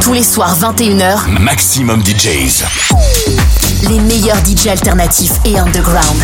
[0.00, 2.64] Tous les soirs 21h, Maximum DJs.
[3.88, 6.22] les meilleurs DJ alternatifs et underground.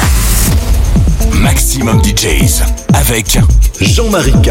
[1.32, 2.62] Maximum DJs.
[2.94, 3.38] Avec
[3.80, 4.50] Jean-Marie K.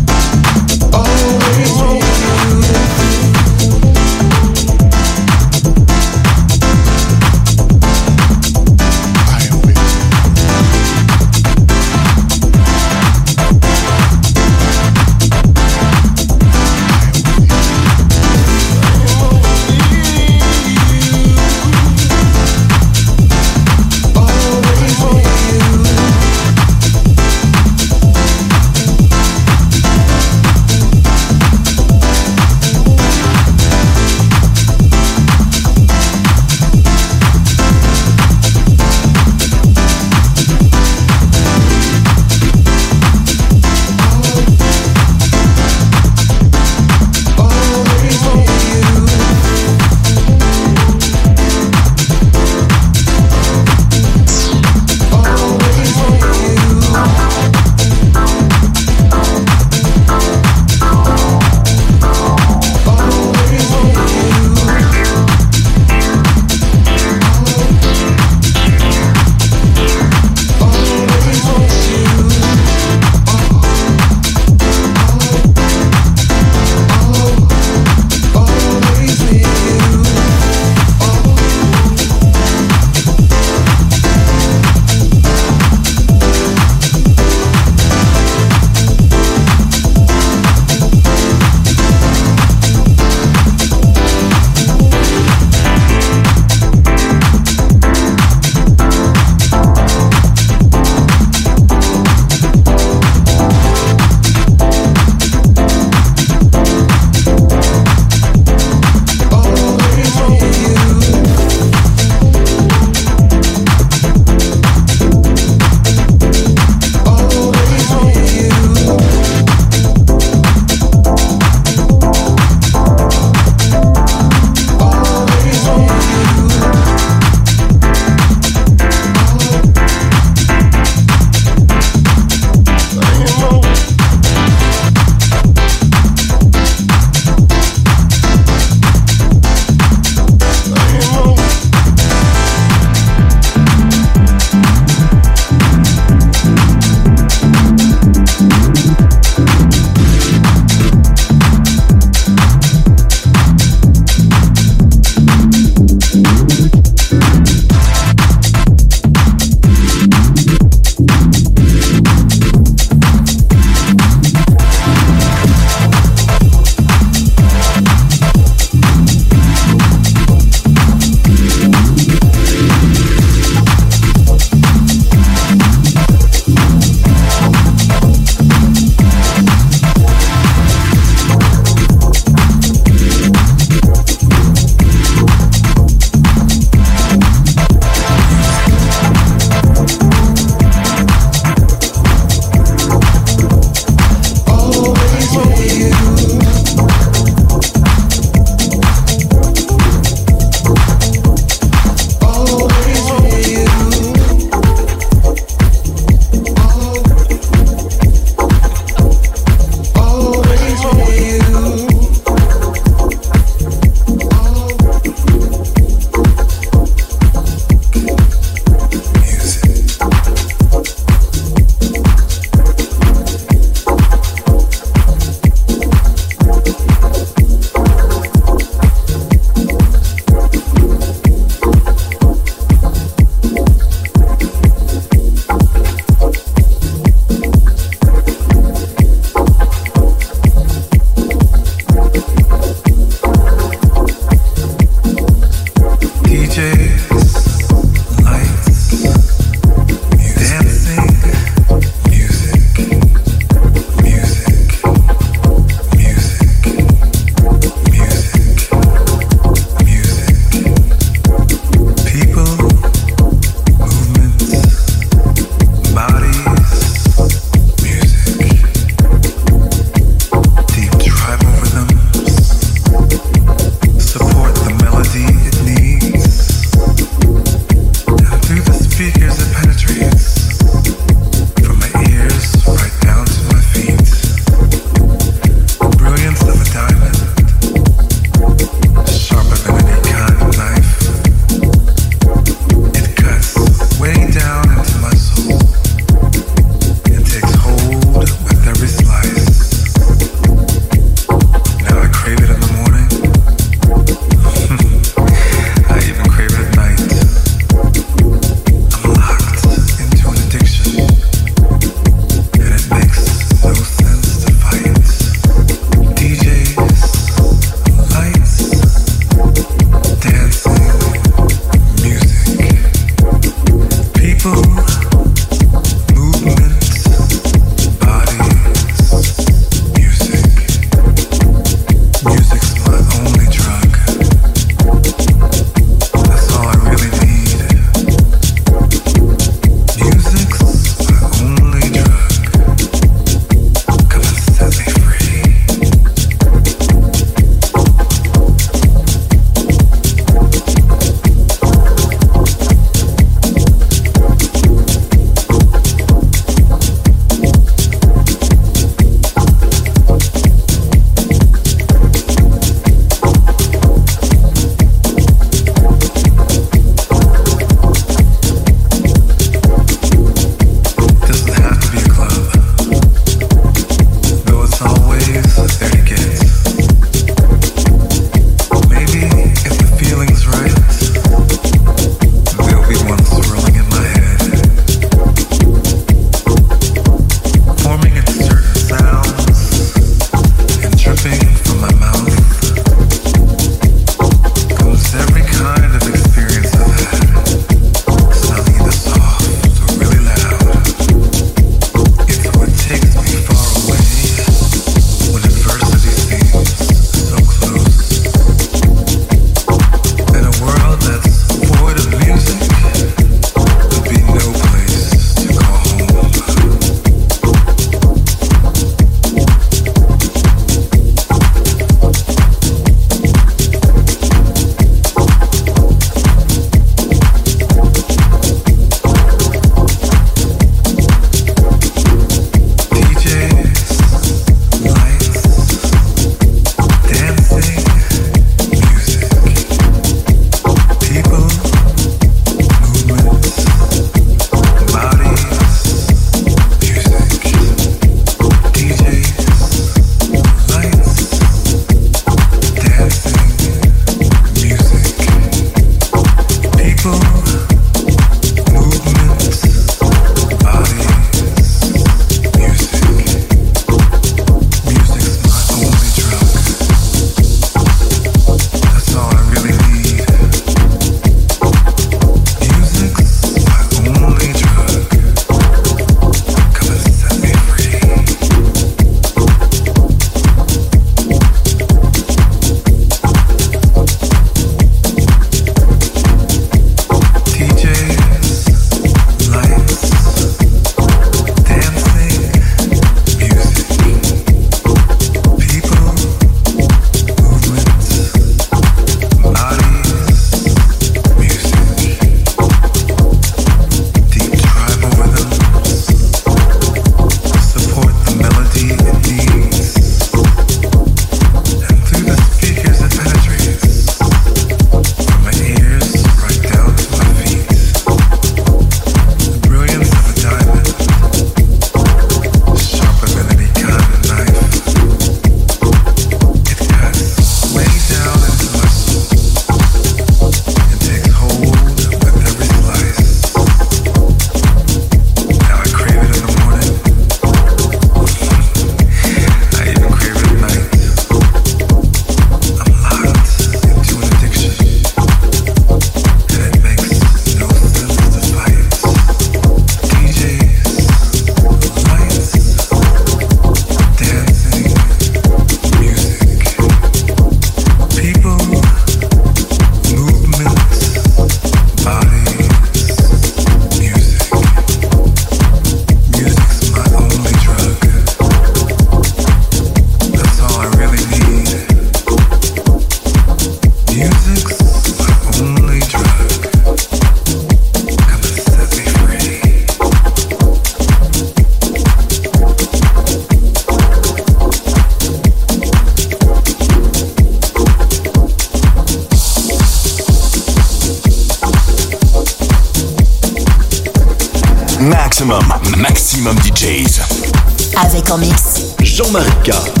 [599.03, 600.00] Jean-Marie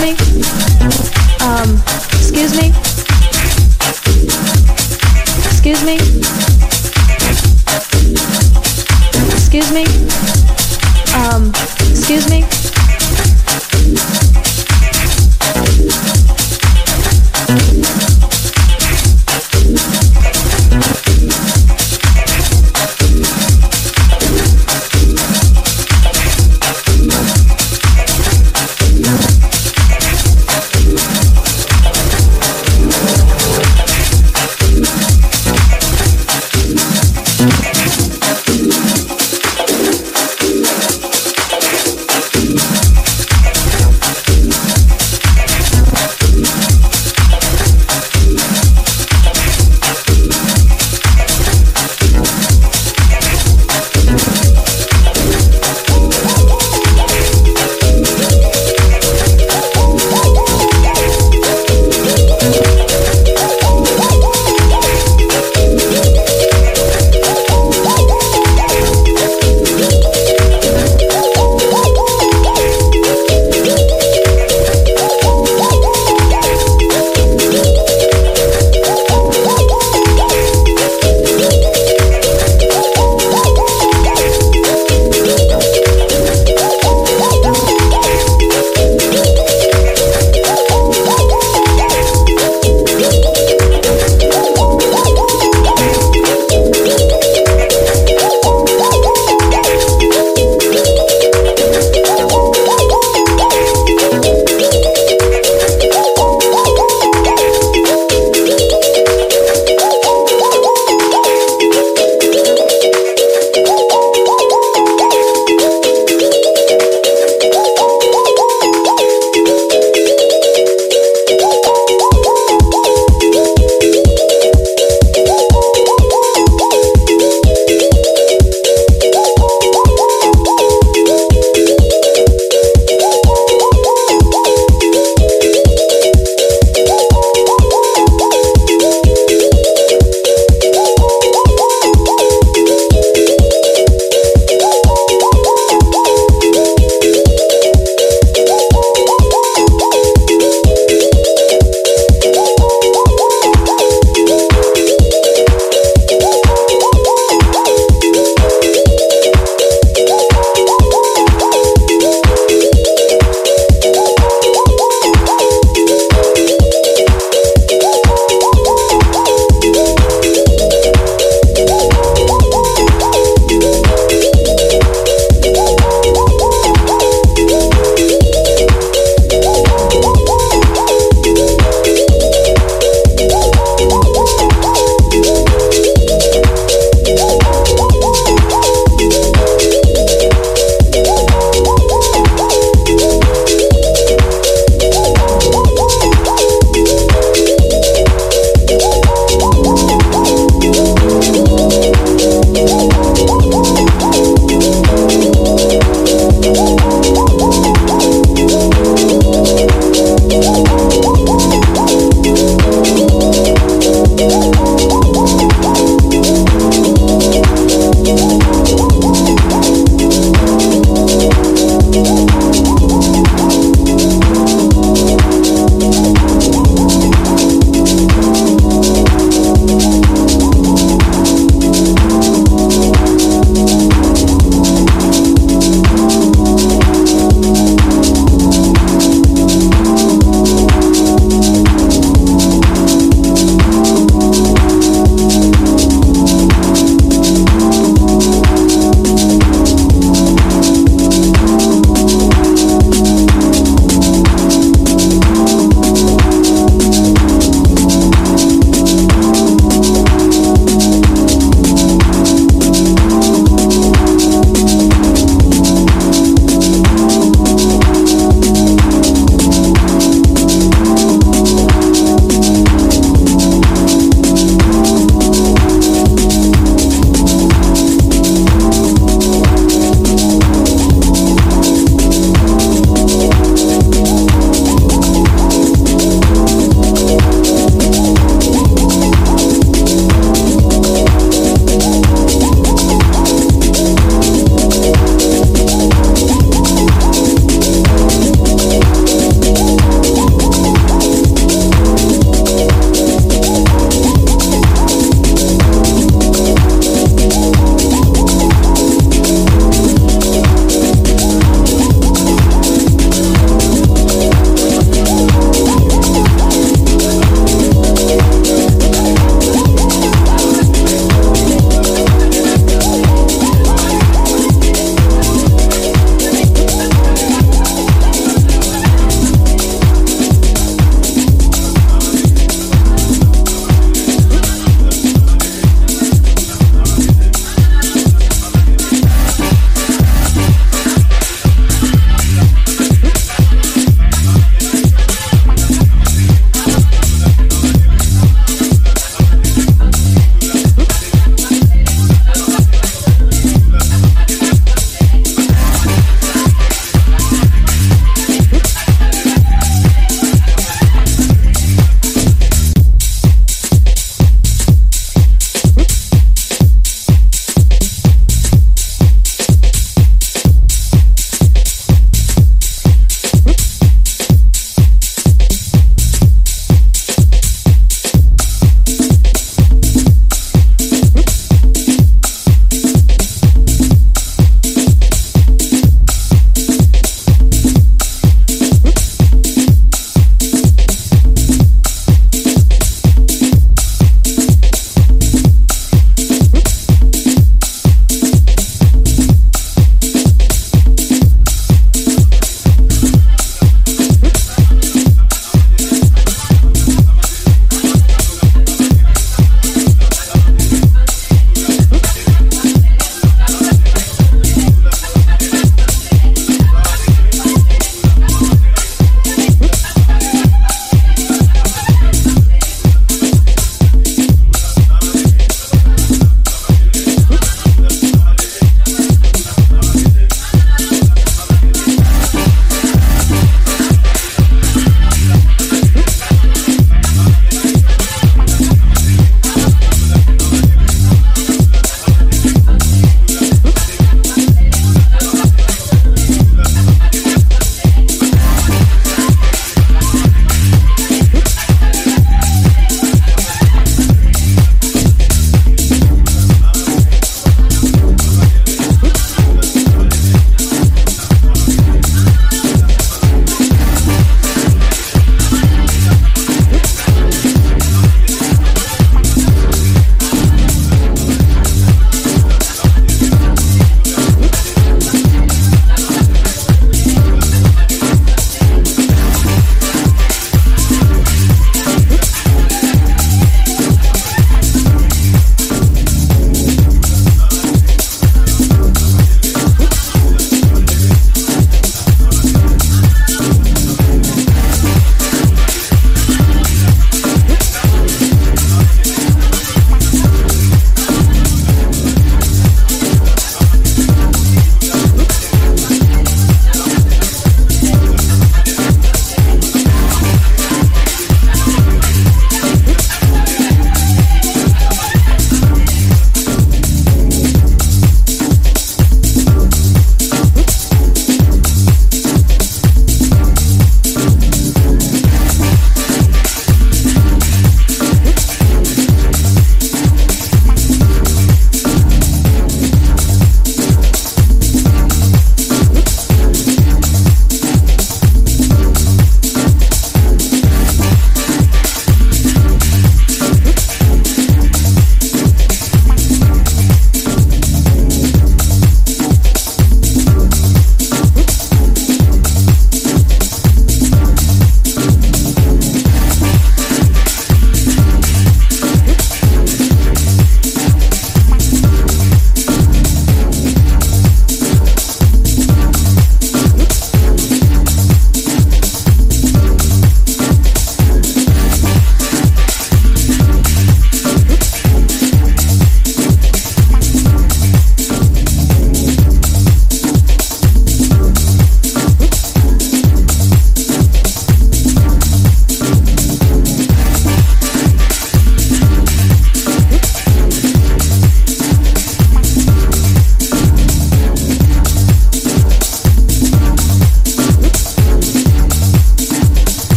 [0.00, 1.27] me.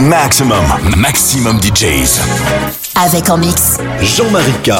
[0.00, 0.62] Maximum,
[0.98, 2.20] maximum DJs.
[3.02, 3.78] Avec en mix.
[4.02, 4.72] Jean-Marie K.